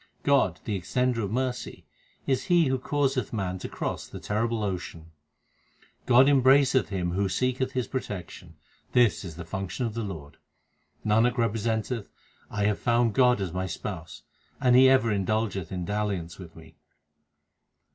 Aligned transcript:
God, 0.23 0.61
the 0.65 0.75
Extender 0.81 1.19
of 1.19 1.29
mercy, 1.31 1.85
is 2.25 2.45
He 2.45 2.65
who 2.69 2.79
causeth 2.79 3.31
man 3.31 3.59
to 3.59 3.69
cross 3.69 4.07
the 4.07 4.19
terrible 4.19 4.63
ocean. 4.63 5.11
God 6.07 6.27
embraceth 6.27 6.89
him 6.89 7.11
who 7.11 7.29
seeketh 7.29 7.73
His 7.73 7.85
protection; 7.87 8.55
this 8.93 9.23
is 9.23 9.35
the 9.35 9.45
function 9.45 9.85
of 9.85 9.93
the 9.93 10.01
Lord. 10.01 10.37
Nanak 11.05 11.37
representeth, 11.37 12.09
I 12.49 12.63
have 12.65 12.79
found 12.79 13.13
God 13.13 13.39
as 13.41 13.53
my 13.53 13.67
Spouse, 13.67 14.23
and 14.59 14.75
He 14.75 14.89
ever 14.89 15.11
indulgeth 15.11 15.71
in 15.71 15.85
dalliance 15.85 16.39
with 16.39 16.55
me. 16.55 16.77